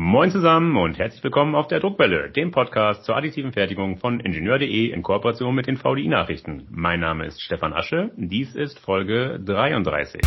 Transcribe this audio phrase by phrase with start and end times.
[0.00, 4.92] Moin zusammen und herzlich willkommen auf der Druckwelle, dem Podcast zur additiven Fertigung von Ingenieur.de
[4.92, 6.68] in Kooperation mit den VDI Nachrichten.
[6.70, 10.20] Mein Name ist Stefan Asche, dies ist Folge 33.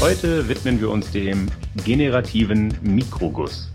[0.00, 1.48] Heute widmen wir uns dem
[1.84, 3.74] generativen Mikroguss.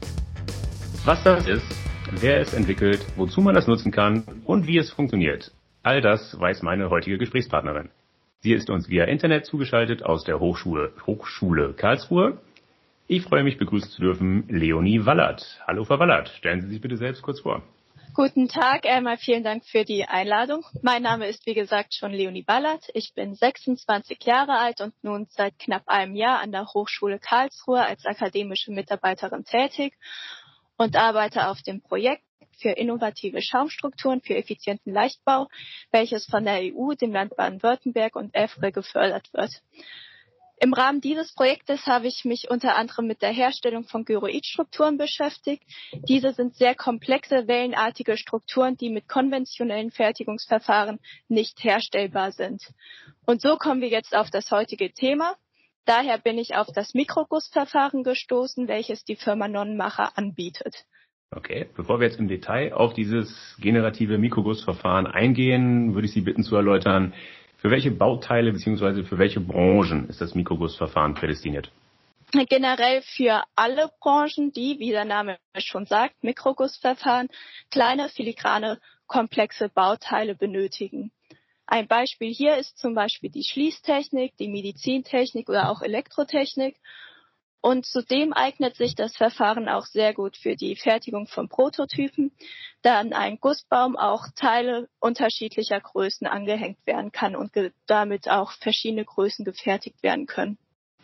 [1.03, 1.65] Was das ist,
[2.09, 5.51] wer es entwickelt, wozu man das nutzen kann und wie es funktioniert.
[5.85, 7.91] All das weiß meine heutige Gesprächspartnerin.
[8.39, 12.39] Sie ist uns via Internet zugeschaltet aus der Hochschule, Hochschule Karlsruhe.
[13.05, 15.61] Ich freue mich begrüßen zu dürfen Leonie Wallert.
[15.67, 17.61] Hallo Frau Wallert, stellen Sie sich bitte selbst kurz vor.
[18.15, 20.65] Guten Tag, einmal vielen Dank für die Einladung.
[20.81, 22.89] Mein Name ist wie gesagt schon Leonie Ballert.
[22.95, 27.85] Ich bin 26 Jahre alt und nun seit knapp einem Jahr an der Hochschule Karlsruhe
[27.85, 29.93] als akademische Mitarbeiterin tätig
[30.77, 32.24] und arbeite auf dem Projekt
[32.59, 35.47] für innovative Schaumstrukturen für effizienten Leichtbau,
[35.91, 39.61] welches von der EU, dem Land Baden-Württemberg und EFRE gefördert wird.
[40.57, 45.63] Im Rahmen dieses Projektes habe ich mich unter anderem mit der Herstellung von Gyroidstrukturen beschäftigt.
[46.07, 52.63] Diese sind sehr komplexe, wellenartige Strukturen, die mit konventionellen Fertigungsverfahren nicht herstellbar sind.
[53.25, 55.35] Und so kommen wir jetzt auf das heutige Thema.
[55.83, 60.85] Daher bin ich auf das Mikrogussverfahren gestoßen, welches die Firma Nonnenmacher anbietet.
[61.31, 66.43] Okay, bevor wir jetzt im Detail auf dieses generative Mikrogussverfahren eingehen, würde ich Sie bitten
[66.43, 67.13] zu erläutern,
[67.57, 69.03] für welche Bauteile bzw.
[69.03, 71.71] für welche Branchen ist das Mikrogussverfahren prädestiniert?
[72.31, 77.29] Generell für alle Branchen, die, wie der Name schon sagt, Mikrogussverfahren,
[77.71, 81.11] kleine, filigrane, komplexe Bauteile benötigen.
[81.67, 86.75] Ein Beispiel hier ist zum Beispiel die Schließtechnik, die Medizintechnik oder auch Elektrotechnik.
[87.65, 92.31] Und zudem eignet sich das Verfahren auch sehr gut für die Fertigung von Prototypen,
[92.83, 97.53] da an einen Gussbaum auch Teile unterschiedlicher Größen angehängt werden kann und
[97.87, 100.59] damit auch verschiedene Größen gefertigt werden können.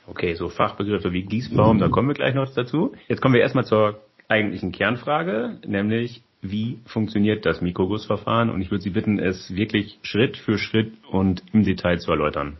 [0.05, 2.93] Okay, so Fachbegriffe wie Gießbaum, da kommen wir gleich noch dazu.
[3.07, 8.51] Jetzt kommen wir erstmal zur eigentlichen Kernfrage, nämlich wie funktioniert das Mikrogussverfahren?
[8.51, 12.57] Und ich würde Sie bitten, es wirklich Schritt für Schritt und im Detail zu erläutern.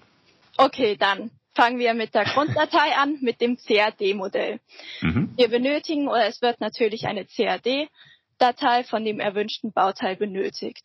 [0.58, 4.60] Okay, dann fangen wir mit der Grunddatei an, mit dem CAD-Modell.
[5.02, 5.34] Mhm.
[5.36, 10.84] Wir benötigen oder es wird natürlich eine CAD-Datei von dem erwünschten Bauteil benötigt.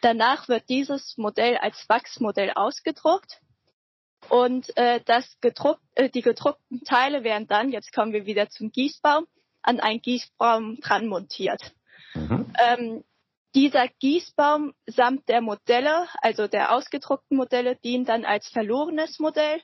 [0.00, 3.40] Danach wird dieses Modell als Wachsmodell ausgedruckt
[4.28, 8.70] und äh, das gedruckt, äh, die gedruckten Teile werden dann, jetzt kommen wir wieder zum
[8.70, 9.26] Gießbaum,
[9.62, 11.72] an einen Gießbaum dran montiert.
[12.14, 12.52] Mhm.
[12.58, 13.04] Ähm,
[13.54, 19.60] dieser Gießbaum samt der Modelle, also der ausgedruckten Modelle, dienen dann als verlorenes Modell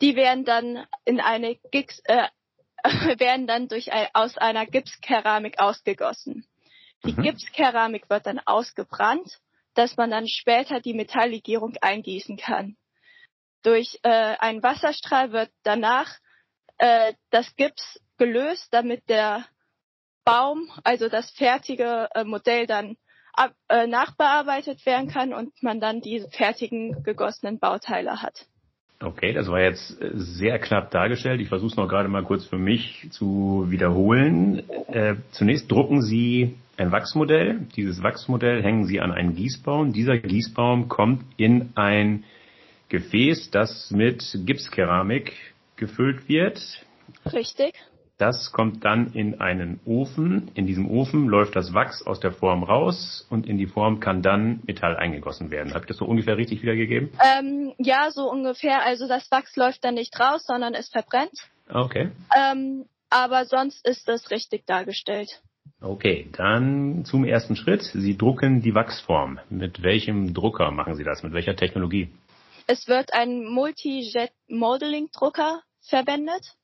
[0.00, 2.28] die werden dann in eine Gips, äh,
[3.18, 6.46] werden dann durch ein, aus einer Gipskeramik ausgegossen.
[7.04, 7.22] Die mhm.
[7.22, 9.38] Gipskeramik wird dann ausgebrannt,
[9.74, 12.76] dass man dann später die Metalllegierung eingießen kann.
[13.62, 16.18] Durch äh, einen Wasserstrahl wird danach
[16.78, 19.46] äh, das Gips gelöst, damit der
[20.24, 22.96] Baum, also das fertige äh, Modell dann
[23.32, 28.46] ab, äh, nachbearbeitet werden kann und man dann diese fertigen gegossenen Bauteile hat.
[29.02, 31.40] Okay, das war jetzt sehr knapp dargestellt.
[31.40, 34.62] Ich versuche es noch gerade mal kurz für mich zu wiederholen.
[34.88, 37.60] Äh, zunächst drucken Sie ein Wachsmodell.
[37.76, 39.94] Dieses Wachsmodell hängen Sie an einen Gießbaum.
[39.94, 42.24] Dieser Gießbaum kommt in ein
[42.90, 45.32] Gefäß, das mit Gipskeramik
[45.76, 46.60] gefüllt wird.
[47.32, 47.74] Richtig.
[48.20, 50.50] Das kommt dann in einen Ofen.
[50.52, 54.20] In diesem Ofen läuft das Wachs aus der Form raus und in die Form kann
[54.20, 55.72] dann Metall eingegossen werden.
[55.72, 57.08] Habe ich das so ungefähr richtig wiedergegeben?
[57.18, 58.84] Ähm, ja, so ungefähr.
[58.84, 61.32] Also das Wachs läuft dann nicht raus, sondern es verbrennt.
[61.72, 62.10] Okay.
[62.36, 65.40] Ähm, aber sonst ist es richtig dargestellt.
[65.80, 67.84] Okay, dann zum ersten Schritt.
[67.84, 69.40] Sie drucken die Wachsform.
[69.48, 71.22] Mit welchem Drucker machen Sie das?
[71.22, 72.10] Mit welcher Technologie?
[72.66, 76.54] Es wird ein Multi-Jet Modeling Drucker verwendet.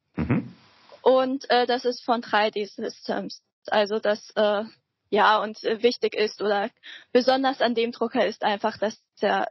[1.06, 3.40] Und äh, das ist von 3D Systems.
[3.68, 4.64] Also das äh,
[5.08, 6.68] ja und äh, wichtig ist oder
[7.12, 9.46] besonders an dem Drucker ist einfach, dass er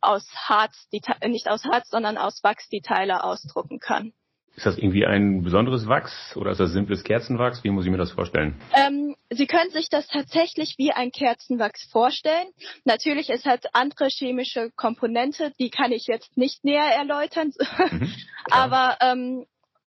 [0.00, 4.14] aus Harz die nicht aus Harz, sondern aus Wachs die Teile ausdrucken kann.
[4.56, 7.62] Ist das irgendwie ein besonderes Wachs oder ist das simples Kerzenwachs?
[7.62, 8.60] Wie muss ich mir das vorstellen?
[8.74, 12.48] Ähm, Sie können sich das tatsächlich wie ein Kerzenwachs vorstellen.
[12.84, 17.52] Natürlich, es hat andere chemische Komponente, die kann ich jetzt nicht näher erläutern.
[17.92, 18.12] Mhm,
[18.50, 19.46] Aber ähm,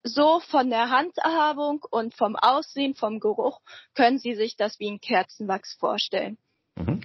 [0.02, 3.61] so von der Handhabung und vom Aussehen, vom Geruch
[3.94, 6.38] können Sie sich das wie ein Kerzenwachs vorstellen.
[6.76, 7.02] Mhm.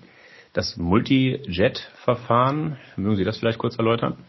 [0.54, 4.24] Das Multi-Jet-Verfahren, mögen Sie das vielleicht kurz erläutern?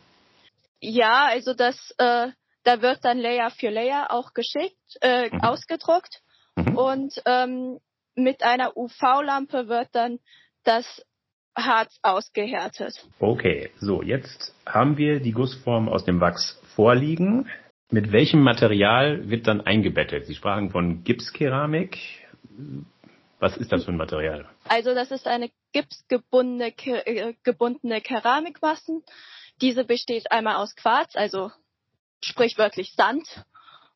[0.81, 2.29] Ja, also das, äh,
[2.65, 5.41] da wird dann Layer für Layer auch geschickt, äh, mhm.
[5.41, 6.21] ausgedruckt
[6.57, 6.77] mhm.
[6.77, 7.79] und ähm,
[8.17, 10.19] mit einer UV-Lampe wird dann
[10.65, 10.85] das
[11.57, 13.07] Harz ausgehärtet.
[13.21, 17.49] Okay, so jetzt haben wir die Gussform aus dem Wachs vorliegen.
[17.91, 20.27] Mit welchem Material wird dann eingebettet?
[20.27, 21.99] Sie sprachen von Gipskeramik.
[23.39, 24.49] Was ist das für ein Material?
[24.65, 29.05] Also das ist eine gipsgebundene äh, gebundene Keramikmassen.
[29.61, 31.53] Diese besteht einmal aus Quarz, also
[32.23, 33.45] sprichwörtlich Sand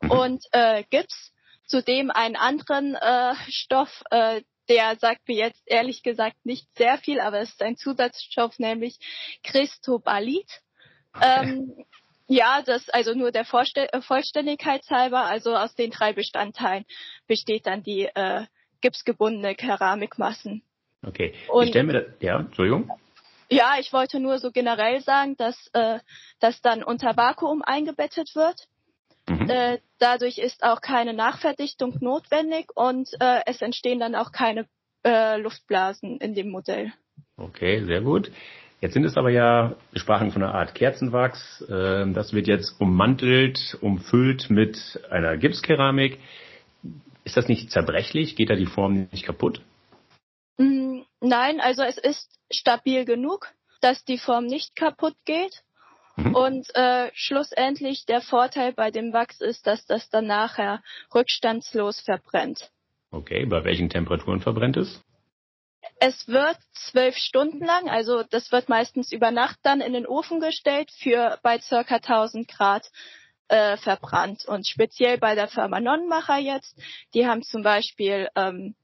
[0.00, 0.10] mhm.
[0.10, 1.32] und äh, Gips.
[1.66, 7.20] Zudem einen anderen äh, Stoff, äh, der sagt mir jetzt ehrlich gesagt nicht sehr viel,
[7.20, 8.98] aber es ist ein Zusatzstoff, nämlich
[9.42, 10.62] Christobalit.
[11.12, 11.42] Okay.
[11.42, 11.84] Ähm,
[12.30, 16.84] ja, das also nur der äh, Vollständigkeit halber, also aus den drei Bestandteilen
[17.26, 18.46] besteht dann die äh,
[18.80, 20.62] gipsgebundene Keramikmassen.
[21.04, 21.34] Okay.
[21.48, 22.90] Und, ich stelle mir das, ja, Entschuldigung.
[23.50, 25.98] Ja, ich wollte nur so generell sagen, dass äh,
[26.38, 28.68] das dann unter Vakuum eingebettet wird.
[29.28, 29.50] Mhm.
[29.50, 34.66] Äh, dadurch ist auch keine Nachverdichtung notwendig und äh, es entstehen dann auch keine
[35.04, 36.92] äh, Luftblasen in dem Modell.
[37.36, 38.30] Okay, sehr gut.
[38.80, 41.62] Jetzt sind es aber ja, wir sprachen von einer Art Kerzenwachs.
[41.68, 46.18] Äh, das wird jetzt ummantelt, umfüllt mit einer Gipskeramik.
[47.24, 48.36] Ist das nicht zerbrechlich?
[48.36, 49.60] Geht da die Form nicht kaputt?
[50.56, 53.48] Mm, nein, also es ist stabil genug,
[53.82, 55.62] dass die Form nicht kaputt geht.
[56.16, 56.34] Mhm.
[56.34, 60.82] Und äh, schlussendlich der Vorteil bei dem Wachs ist, dass das dann nachher
[61.14, 62.70] rückstandslos verbrennt.
[63.10, 65.02] Okay, bei welchen Temperaturen verbrennt es?
[66.02, 70.40] Es wird zwölf Stunden lang, also das wird meistens über Nacht dann in den Ofen
[70.40, 72.90] gestellt für bei circa 1000 Grad
[73.48, 74.46] äh, verbrannt.
[74.46, 76.74] Und speziell bei der Firma Nonnenmacher jetzt,
[77.12, 78.74] die haben zum Beispiel ähm,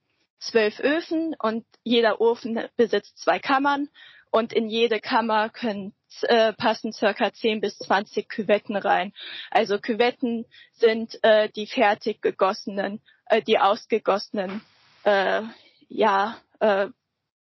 [0.40, 3.88] zwölf Öfen und jeder Ofen besitzt zwei Kammern
[4.30, 9.14] und in jede Kammer können äh, passen circa 10 bis 20 Küvetten rein.
[9.50, 14.60] Also Küvetten sind äh, die fertig gegossenen, äh, die ausgegossenen,
[15.04, 15.40] äh,
[15.88, 16.88] ja, äh,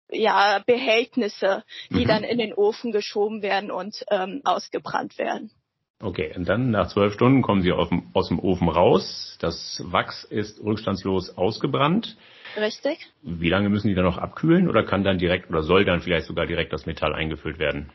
[0.10, 2.08] ja, Behältnisse, die mhm.
[2.08, 5.52] dann in den Ofen geschoben werden und ähm, ausgebrannt werden.
[6.00, 9.36] Okay, und dann nach zwölf Stunden kommen Sie dem, aus dem Ofen raus.
[9.40, 12.16] Das Wachs ist rückstandslos ausgebrannt.
[12.56, 13.08] Richtig.
[13.24, 16.28] Wie lange müssen die dann noch abkühlen oder kann dann direkt oder soll dann vielleicht
[16.28, 17.92] sogar direkt das Metall eingefüllt werden?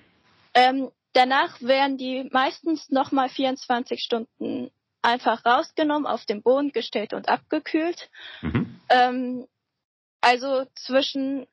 [0.54, 4.70] Ähm, danach werden die meistens nochmal 24 Stunden
[5.00, 8.10] einfach rausgenommen, auf den Boden gestellt und abgekühlt.
[8.40, 8.80] Mhm.
[8.88, 9.46] Ähm,
[10.20, 11.46] also zwischen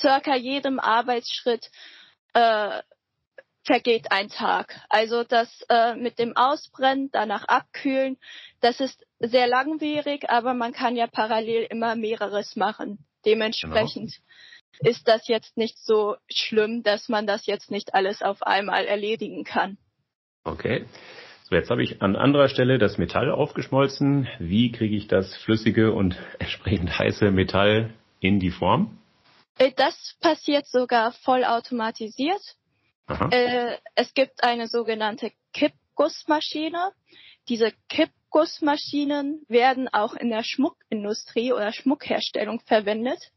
[0.00, 1.70] circa jedem Arbeitsschritt
[2.34, 2.82] äh,
[3.64, 4.80] vergeht ein Tag.
[4.88, 8.16] Also das äh, mit dem Ausbrennen, danach abkühlen,
[8.60, 13.04] das ist sehr langwierig, aber man kann ja parallel immer mehreres machen.
[13.26, 14.12] Dementsprechend
[14.78, 14.90] genau.
[14.90, 19.44] ist das jetzt nicht so schlimm, dass man das jetzt nicht alles auf einmal erledigen
[19.44, 19.76] kann.
[20.44, 20.86] Okay.
[21.44, 24.28] So, jetzt habe ich an anderer Stelle das Metall aufgeschmolzen.
[24.38, 28.99] Wie kriege ich das flüssige und entsprechend heiße Metall in die Form?
[29.60, 32.40] Äh, das passiert sogar vollautomatisiert.
[33.30, 36.92] Äh, es gibt eine sogenannte Kippgussmaschine.
[37.48, 43.32] Diese Kippgussmaschinen werden auch in der Schmuckindustrie oder Schmuckherstellung verwendet.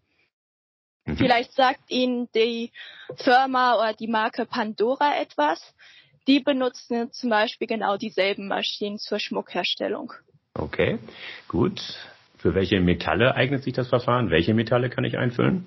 [1.06, 1.18] Mhm.
[1.18, 2.72] Vielleicht sagt Ihnen die
[3.18, 5.76] Firma oder die Marke Pandora etwas.
[6.28, 10.14] Die benutzen zum Beispiel genau dieselben Maschinen zur Schmuckherstellung.
[10.54, 11.00] Okay,
[11.50, 11.82] gut.
[12.38, 14.30] Für welche Metalle eignet sich das Verfahren?
[14.30, 15.66] Welche Metalle kann ich einfüllen?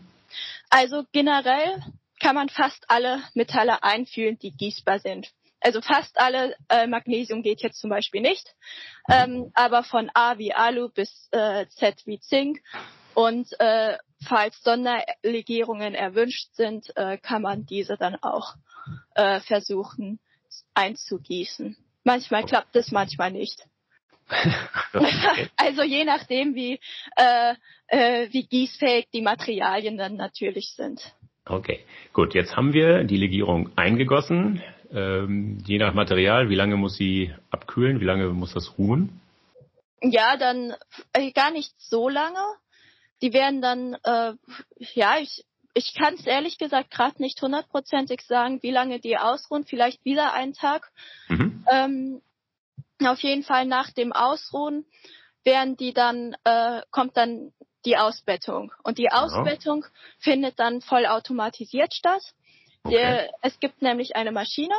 [0.70, 1.82] Also generell
[2.20, 5.30] kann man fast alle Metalle einfühlen, die gießbar sind.
[5.60, 8.54] Also fast alle, äh, Magnesium geht jetzt zum Beispiel nicht,
[9.10, 12.60] ähm, aber von A wie Alu bis äh, Z wie Zink
[13.14, 18.54] und äh, falls Sonderlegierungen erwünscht sind, äh, kann man diese dann auch
[19.14, 20.20] äh, versuchen
[20.74, 21.76] einzugießen.
[22.04, 23.66] Manchmal klappt es, manchmal nicht.
[25.56, 26.80] also je nachdem, wie,
[27.16, 27.54] äh,
[27.88, 31.00] äh, wie gießfähig die Materialien dann natürlich sind.
[31.44, 31.80] Okay,
[32.12, 32.34] gut.
[32.34, 34.62] Jetzt haben wir die Legierung eingegossen.
[34.92, 38.00] Ähm, je nach Material, wie lange muss sie abkühlen?
[38.00, 39.20] Wie lange muss das ruhen?
[40.02, 40.74] Ja, dann
[41.12, 42.40] äh, gar nicht so lange.
[43.22, 44.32] Die werden dann, äh,
[44.94, 49.64] ja, ich, ich kann es ehrlich gesagt gerade nicht hundertprozentig sagen, wie lange die ausruhen.
[49.64, 50.90] Vielleicht wieder einen Tag.
[51.28, 51.64] Mhm.
[51.70, 52.22] Ähm,
[53.04, 54.86] auf jeden Fall nach dem Ausruhen
[55.44, 57.52] werden die dann, äh, kommt dann
[57.84, 58.72] die Ausbettung.
[58.82, 59.90] Und die Ausbettung ja.
[60.18, 62.22] findet dann vollautomatisiert statt.
[62.82, 62.96] Okay.
[62.96, 64.74] Der, es gibt nämlich eine Maschine,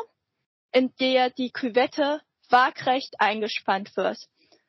[0.71, 4.17] in der die Küvette waagrecht eingespannt wird.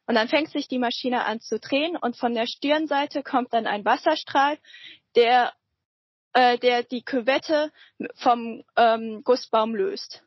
[0.07, 3.67] Und dann fängt sich die Maschine an zu drehen und von der Stirnseite kommt dann
[3.67, 4.59] ein Wasserstrahl,
[5.17, 5.53] der,
[6.33, 7.71] äh, der die Küvette
[8.15, 10.23] vom ähm, Gussbaum löst.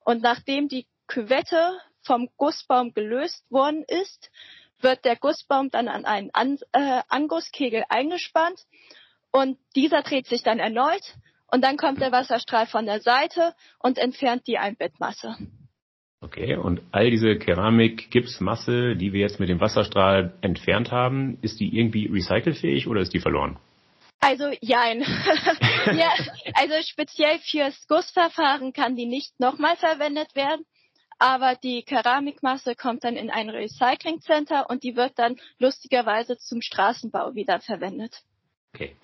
[0.00, 1.78] Und nachdem die Küvette
[2.08, 4.30] vom Gussbaum gelöst worden ist,
[4.80, 8.60] wird der Gussbaum dann an einen an äh, Angusskegel eingespannt
[9.30, 11.14] und dieser dreht sich dann erneut
[11.50, 15.36] und dann kommt der Wasserstrahl von der Seite und entfernt die Einbettmasse.
[16.20, 21.78] Okay, und all diese Keramik-Gipsmasse, die wir jetzt mit dem Wasserstrahl entfernt haben, ist die
[21.78, 23.58] irgendwie recycelfähig oder ist die verloren?
[24.20, 25.00] Also jein.
[25.86, 26.10] ja,
[26.54, 30.64] also speziell fürs Gussverfahren kann die nicht nochmal verwendet werden,
[31.18, 37.34] aber die Keramikmasse kommt dann in ein Recyclingcenter und die wird dann lustigerweise zum Straßenbau
[37.34, 38.22] wiederverwendet.
[38.74, 38.96] Okay.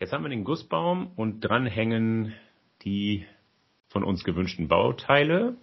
[0.00, 2.34] Jetzt haben wir den Gussbaum und dran hängen
[2.82, 3.24] die
[3.88, 5.56] von uns gewünschten Bauteile.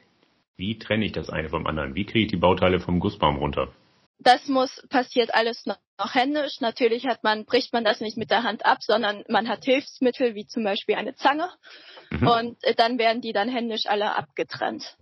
[0.55, 1.95] Wie trenne ich das eine vom anderen?
[1.95, 3.73] Wie kriege ich die Bauteile vom Gussbaum runter?
[4.19, 5.77] Das muss passiert alles noch,
[6.13, 6.59] händisch.
[6.59, 10.35] Natürlich hat man bricht man das nicht mit der Hand ab, sondern man hat Hilfsmittel
[10.35, 11.49] wie zum Beispiel eine Zange
[12.09, 12.27] mhm.
[12.27, 14.97] und dann werden die dann händisch alle abgetrennt.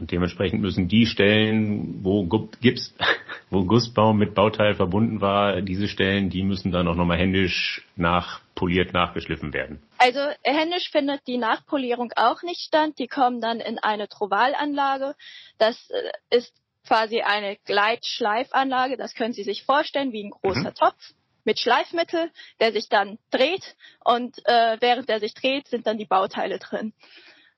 [0.00, 2.24] Und dementsprechend müssen die Stellen, wo
[2.60, 2.94] Gips,
[3.50, 8.92] wo Gussbaum mit Bauteil verbunden war, diese Stellen, die müssen dann auch nochmal händisch nachpoliert,
[8.92, 9.82] nachgeschliffen werden.
[9.98, 12.98] Also händisch findet die Nachpolierung auch nicht stand.
[12.98, 15.14] Die kommen dann in eine Trovalanlage.
[15.58, 16.54] Das äh, ist
[16.86, 18.96] quasi eine Gleitschleifanlage.
[18.96, 20.74] Das können Sie sich vorstellen wie ein großer mhm.
[20.74, 21.14] Topf
[21.44, 23.74] mit Schleifmittel, der sich dann dreht
[24.04, 26.92] und äh, während er sich dreht, sind dann die Bauteile drin.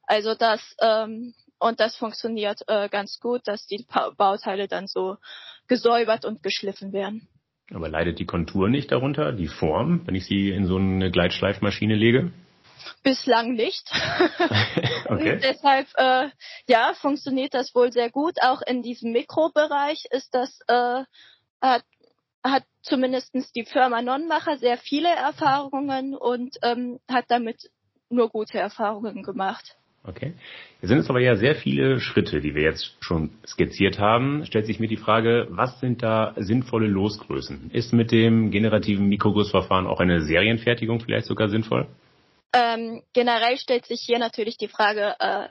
[0.06, 3.86] Also das ähm, und das funktioniert äh, ganz gut, dass die
[4.16, 5.16] Bauteile dann so
[5.68, 7.28] gesäubert und geschliffen werden.
[7.72, 11.94] Aber leidet die Kontur nicht darunter, die Form, wenn ich sie in so eine Gleitschleifmaschine
[11.94, 12.32] lege?
[13.02, 13.88] Bislang nicht.
[15.06, 15.38] okay.
[15.42, 16.30] deshalb, äh,
[16.66, 18.36] ja, funktioniert das wohl sehr gut.
[18.42, 21.04] Auch in diesem Mikrobereich ist das, äh,
[21.60, 21.84] hat,
[22.42, 27.70] hat zumindestens die Firma Nonnenmacher sehr viele Erfahrungen und ähm, hat damit
[28.08, 29.76] nur gute Erfahrungen gemacht.
[30.02, 30.32] Okay.
[30.80, 34.46] Es sind jetzt aber ja sehr viele Schritte, die wir jetzt schon skizziert haben.
[34.46, 37.70] Stellt sich mir die Frage, was sind da sinnvolle Losgrößen?
[37.72, 41.86] Ist mit dem generativen Mikrogussverfahren auch eine Serienfertigung vielleicht sogar sinnvoll?
[42.54, 45.48] Ähm, generell stellt sich hier natürlich die Frage, äh,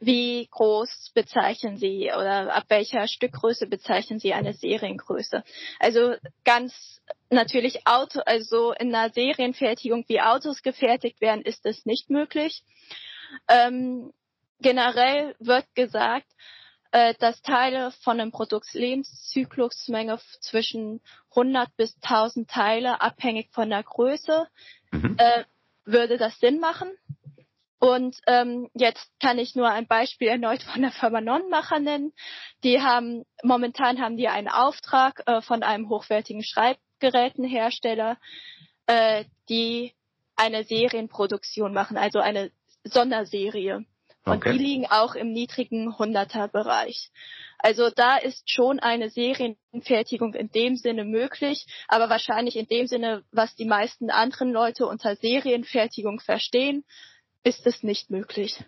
[0.00, 5.44] wie groß bezeichnen Sie oder ab welcher Stückgröße bezeichnen Sie eine Seriengröße?
[5.78, 6.14] Also
[6.44, 7.00] ganz
[7.30, 12.62] natürlich Auto, also in einer Serienfertigung wie Autos gefertigt werden, ist es nicht möglich.
[13.48, 14.12] Ähm,
[14.60, 16.26] generell wird gesagt,
[16.94, 21.00] äh, dass Teile von einem Produktlebenszyklusmenge zwischen
[21.30, 24.46] 100 bis 1000 Teile, abhängig von der Größe,
[24.92, 25.16] mhm.
[25.18, 25.44] äh,
[25.84, 26.88] würde das Sinn machen.
[27.80, 32.12] Und ähm, jetzt kann ich nur ein Beispiel erneut von der Firma Nonnenmacher nennen.
[32.62, 38.16] Die haben momentan haben die einen Auftrag äh, von einem hochwertigen Schreibgerätenhersteller,
[38.86, 39.92] äh, die
[40.36, 42.50] eine Serienproduktion machen, also eine
[42.84, 43.84] Sonderserie.
[44.24, 44.52] Und okay.
[44.52, 47.10] die liegen auch im niedrigen Hunderter-Bereich.
[47.58, 53.22] Also da ist schon eine Serienfertigung in dem Sinne möglich, aber wahrscheinlich in dem Sinne,
[53.32, 56.84] was die meisten anderen Leute unter Serienfertigung verstehen,
[57.42, 58.64] ist es nicht möglich.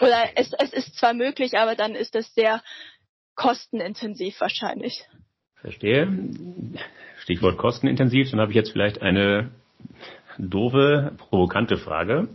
[0.00, 2.62] Oder es, es ist zwar möglich, aber dann ist es sehr
[3.36, 5.04] kostenintensiv wahrscheinlich.
[5.56, 6.08] Verstehe.
[7.18, 8.30] Stichwort kostenintensiv.
[8.30, 9.50] Dann habe ich jetzt vielleicht eine
[10.38, 12.28] doofe, provokante Frage.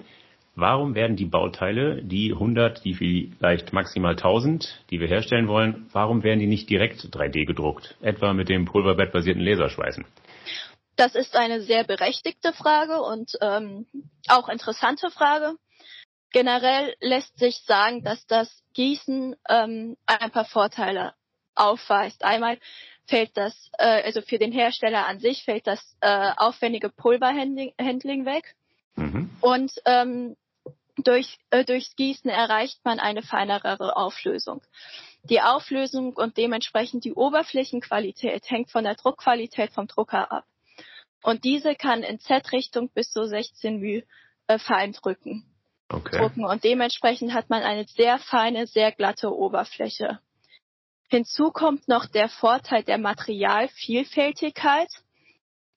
[0.56, 6.24] Warum werden die Bauteile, die 100, die vielleicht maximal 1000, die wir herstellen wollen, warum
[6.24, 7.96] werden die nicht direkt 3D gedruckt?
[8.02, 10.06] Etwa mit dem pulverbettbasierten Laserschweißen?
[10.96, 13.86] Das ist eine sehr berechtigte Frage und ähm,
[14.30, 15.56] auch interessante Frage.
[16.32, 21.14] Generell lässt sich sagen, dass das Gießen ähm, ein paar Vorteile
[21.54, 22.24] aufweist.
[22.24, 22.60] Einmal
[23.08, 27.74] fällt das, äh, also für den Hersteller an sich fällt das äh, aufwendige Pulverhandling
[28.26, 28.56] weg.
[28.96, 29.30] Mhm.
[29.42, 30.38] Und ähm,
[30.98, 34.62] durch, äh, durchs Gießen erreicht man eine feinere Auflösung.
[35.24, 40.46] Die Auflösung und dementsprechend die Oberflächenqualität hängt von der Druckqualität vom Drucker ab.
[41.24, 44.04] Und diese kann in Z-Richtung bis zu 16 μ
[44.48, 45.44] äh, fein drücken.
[45.90, 46.18] Okay.
[46.18, 46.46] Drucken.
[46.46, 50.20] Und dementsprechend hat man eine sehr feine, sehr glatte Oberfläche.
[51.10, 54.90] Hinzu kommt noch der Vorteil der Materialvielfältigkeit.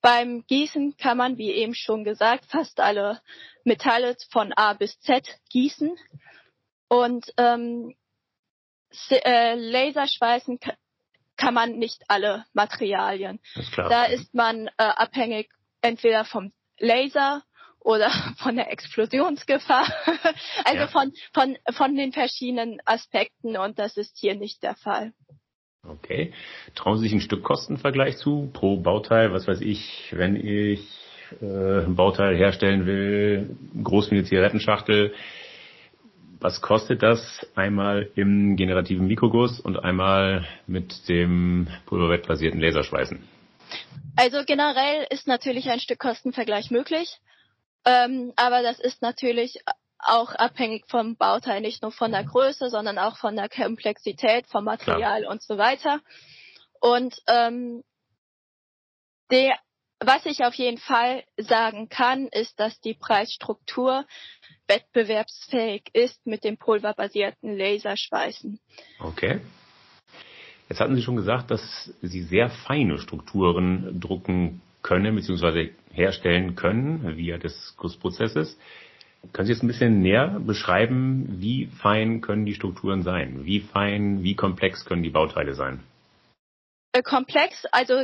[0.01, 3.21] Beim Gießen kann man, wie eben schon gesagt, fast alle
[3.69, 5.95] Metalle von A bis Z gießen.
[6.89, 7.95] Und ähm,
[9.11, 10.59] äh, Laserschweißen
[11.37, 13.39] kann man nicht alle Materialien.
[13.55, 15.49] Ist da ist man äh, abhängig
[15.81, 17.43] entweder vom Laser
[17.79, 19.87] oder von der Explosionsgefahr.
[20.65, 20.87] also ja.
[20.87, 25.13] von, von, von den verschiedenen Aspekten und das ist hier nicht der Fall.
[25.87, 26.33] Okay.
[26.75, 29.31] Trauen Sie sich ein Stück Kostenvergleich zu pro Bauteil?
[29.31, 30.98] Was weiß ich, wenn ich
[31.41, 35.13] äh, ein Bauteil herstellen will, groß wie eine Zigarettenschachtel,
[36.39, 43.21] was kostet das einmal im generativen Mikroguss und einmal mit dem pulverbettbasierten Laserschweißen?
[44.15, 47.19] Also generell ist natürlich ein Stück Kostenvergleich möglich.
[47.85, 49.59] Ähm, aber das ist natürlich
[49.99, 54.63] auch abhängig vom Bauteil, nicht nur von der Größe, sondern auch von der Komplexität, vom
[54.63, 55.31] Material Klar.
[55.31, 55.99] und so weiter.
[56.79, 57.83] Und ähm,
[59.29, 59.57] der,
[59.99, 64.05] was ich auf jeden Fall sagen kann, ist, dass die Preisstruktur
[64.67, 68.59] wettbewerbsfähig ist mit dem pulverbasierten Laserschweißen.
[68.99, 69.41] Okay.
[70.69, 75.71] Jetzt hatten Sie schon gesagt, dass Sie sehr feine Strukturen drucken können bzw.
[75.91, 78.57] herstellen können via des Gussprozesses.
[79.33, 83.45] Können Sie jetzt ein bisschen näher beschreiben, wie fein können die Strukturen sein?
[83.45, 85.81] Wie fein, wie komplex können die Bauteile sein?
[86.99, 87.95] Äh, komplex, also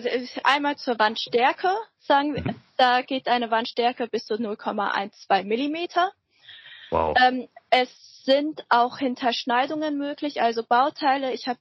[0.43, 2.61] einmal zur Wandstärke, sagen wir, mhm.
[2.77, 6.11] da geht eine Wandstärke bis zu 0,12 Millimeter.
[6.91, 7.15] Wow.
[7.19, 11.33] Ähm, es sind auch Hinterschneidungen möglich, also Bauteile.
[11.33, 11.59] Ich habe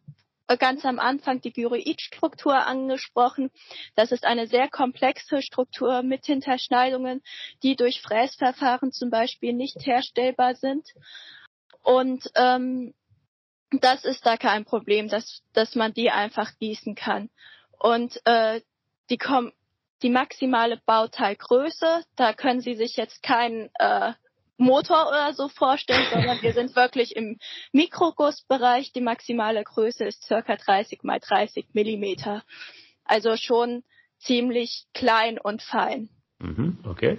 [0.58, 3.50] ganz am Anfang die Gyroidstruktur angesprochen.
[3.96, 7.22] Das ist eine sehr komplexe Struktur mit Hinterschneidungen,
[7.62, 10.86] die durch Fräsverfahren zum Beispiel nicht herstellbar sind.
[11.82, 12.94] Und ähm,
[13.82, 17.30] das ist da kein Problem, dass, dass man die einfach gießen kann.
[17.78, 18.60] Und äh,
[19.10, 19.52] die, kom
[20.02, 24.12] die maximale Bauteilgröße, da können Sie sich jetzt keinen äh,
[24.56, 27.38] Motor oder so vorstellen, sondern wir sind wirklich im
[27.72, 28.92] Mikrogussbereich.
[28.92, 32.42] Die maximale Größe ist circa 30 mal 30 Millimeter.
[33.04, 33.82] Also schon
[34.18, 36.08] ziemlich klein und fein.
[36.38, 37.18] Mhm, okay.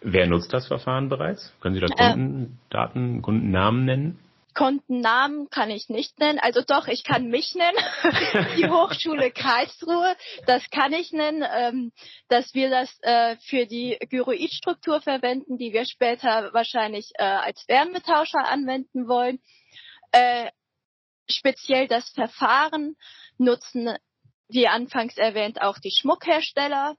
[0.00, 1.52] Wer nutzt das Verfahren bereits?
[1.60, 4.18] Können Sie da äh, Kundendaten, Kundennamen nennen?
[4.58, 6.40] Kundennamen kann ich nicht nennen.
[6.40, 7.78] Also doch, ich kann mich nennen.
[8.56, 11.92] die Hochschule Karlsruhe, das kann ich nennen, ähm,
[12.28, 18.48] dass wir das äh, für die Gyroidstruktur verwenden, die wir später wahrscheinlich äh, als Wärmetauscher
[18.48, 19.38] anwenden wollen.
[20.10, 20.50] Äh,
[21.30, 22.96] speziell das Verfahren
[23.36, 23.96] nutzen,
[24.48, 26.96] wie anfangs erwähnt, auch die Schmuckhersteller.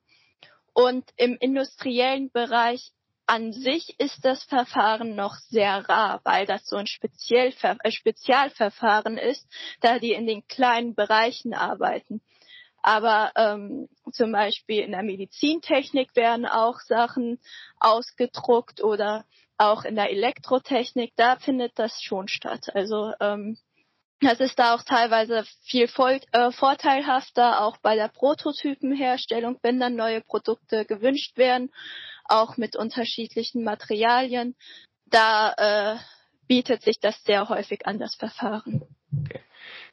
[0.71, 2.93] Und im industriellen Bereich
[3.29, 9.47] an sich ist das Verfahren noch sehr rar, weil das so ein äh, Spezialverfahren ist,
[9.81, 12.21] da die in den kleinen Bereichen arbeiten.
[12.81, 17.39] Aber ähm, zum Beispiel in der Medizintechnik werden auch Sachen
[17.79, 19.25] ausgedruckt oder
[19.59, 22.69] auch in der Elektrotechnik, da findet das schon statt.
[22.73, 23.59] Also ähm,
[24.21, 29.95] das ist da auch teilweise viel voll, äh, vorteilhafter, auch bei der Prototypenherstellung, wenn dann
[29.95, 31.71] neue Produkte gewünscht werden
[32.29, 34.55] auch mit unterschiedlichen Materialien.
[35.05, 35.97] Da äh,
[36.47, 38.83] bietet sich das sehr häufig an, das Verfahren.
[39.25, 39.41] Okay.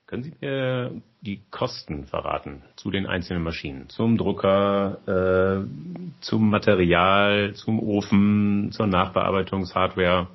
[0.06, 3.88] Können Sie mir die Kosten verraten zu den einzelnen Maschinen?
[3.88, 10.28] Zum Drucker, äh, zum Material, zum Ofen, zur Nachbearbeitungshardware?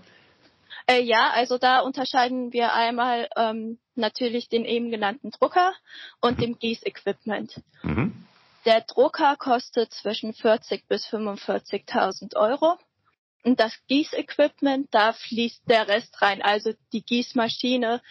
[0.87, 5.71] Äh, ja, also da unterscheiden wir einmal ähm, natürlich den eben genannten Drucker
[6.19, 6.41] und mhm.
[6.41, 7.61] dem Gießequipment.
[7.83, 8.25] Mhm.
[8.65, 12.77] Der Drucker kostet zwischen 40 bis 45.000 Euro.
[13.43, 16.41] Und das Gießequipment, da fließt der Rest rein.
[16.43, 18.01] Also die Gießmaschine,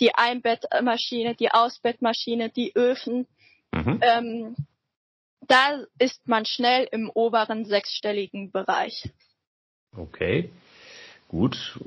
[0.00, 3.26] die Einbettmaschine, die Ausbettmaschine, die Öfen.
[3.72, 4.00] Mhm.
[4.00, 4.56] Ähm,
[5.42, 9.10] da ist man schnell im oberen sechsstelligen Bereich.
[9.96, 10.50] Okay.
[11.28, 11.78] Gut,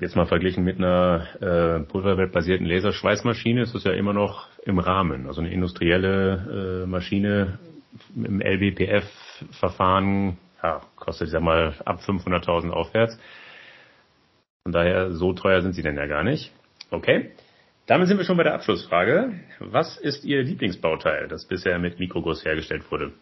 [0.00, 5.26] jetzt mal verglichen mit einer äh, pulverbettbasierten Laserschweißmaschine ist das ja immer noch im Rahmen.
[5.26, 7.58] Also eine industrielle äh, Maschine
[8.16, 13.18] im LBPF-Verfahren ja, kostet, ich sag mal, ab 500.000 aufwärts.
[14.62, 16.50] Von daher, so teuer sind sie denn ja gar nicht.
[16.90, 17.32] Okay.
[17.86, 19.32] Damit sind wir schon bei der Abschlussfrage.
[19.58, 23.12] Was ist Ihr Lieblingsbauteil, das bisher mit Mikroguss hergestellt wurde?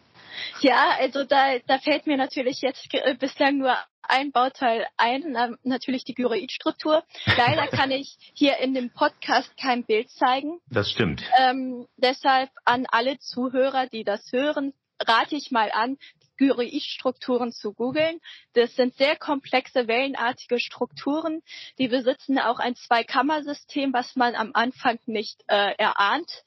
[0.61, 6.14] Ja, also da, da fällt mir natürlich jetzt bislang nur ein Bauteil ein, natürlich die
[6.14, 7.05] Gyroidstruktur.
[7.37, 10.61] Leider kann ich hier in dem Podcast kein Bild zeigen.
[10.70, 11.22] Das stimmt.
[11.38, 15.98] Ähm, deshalb an alle Zuhörer, die das hören, rate ich mal an,
[16.38, 18.20] Gyroidstrukturen zu googeln.
[18.55, 21.42] Das sind sehr komplexe, wellenartige Strukturen.
[21.79, 26.44] Die besitzen auch ein Zweikammersystem, was man am Anfang nicht äh, erahnt.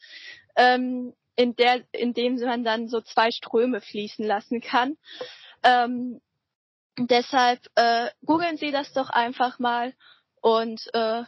[0.56, 4.98] Ähm, in der, in dem man dann so zwei Ströme fließen lassen kann.
[5.64, 6.22] Ähm,
[6.98, 9.94] deshalb äh, googeln Sie das doch einfach mal
[10.42, 11.24] und äh,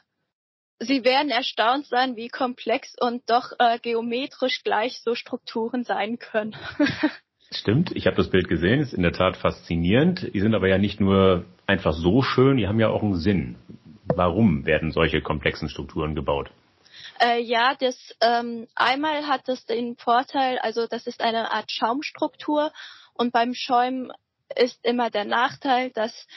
[0.79, 6.55] Sie werden erstaunt sein, wie komplex und doch äh, geometrisch gleich so Strukturen sein können.
[7.51, 10.33] Stimmt, ich habe das Bild gesehen, ist in der Tat faszinierend.
[10.33, 13.55] Die sind aber ja nicht nur einfach so schön, die haben ja auch einen Sinn.
[14.05, 16.51] Warum werden solche komplexen Strukturen gebaut?
[17.19, 22.71] Äh, ja, das ähm, einmal hat das den Vorteil, also das ist eine Art Schaumstruktur
[23.13, 24.11] und beim Schäumen
[24.55, 26.27] ist immer der Nachteil, dass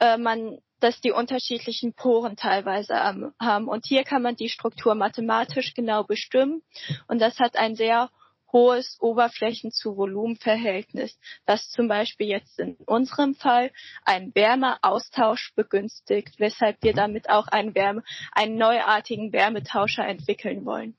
[0.00, 3.68] äh, man dass die unterschiedlichen Poren teilweise haben.
[3.68, 6.62] Und hier kann man die Struktur mathematisch genau bestimmen.
[7.08, 8.10] Und das hat einen sehr
[8.52, 13.70] hohes Oberflächen-zu-Volumen-Verhältnis, das zum Beispiel jetzt in unserem Fall
[14.04, 16.96] einen Wärmeaustausch begünstigt, weshalb wir mhm.
[16.96, 20.94] damit auch einen, Wärme, einen neuartigen Wärmetauscher entwickeln wollen.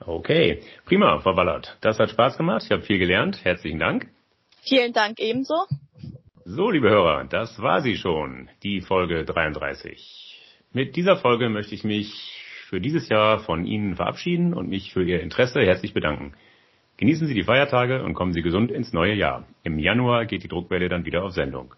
[0.00, 1.76] Okay, prima, Frau Ballert.
[1.80, 2.62] Das hat Spaß gemacht.
[2.64, 3.44] Ich habe viel gelernt.
[3.44, 4.08] Herzlichen Dank.
[4.62, 5.66] Vielen Dank ebenso.
[6.44, 10.40] So, liebe Hörer, das war sie schon, die Folge 33.
[10.72, 15.02] Mit dieser Folge möchte ich mich für dieses Jahr von Ihnen verabschieden und mich für
[15.02, 16.34] Ihr Interesse herzlich bedanken.
[16.98, 19.46] Genießen Sie die Feiertage und kommen Sie gesund ins neue Jahr.
[19.62, 21.74] Im Januar geht die Druckwelle dann wieder auf Sendung.